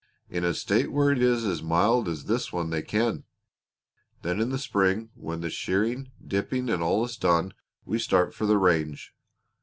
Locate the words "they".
2.71-2.81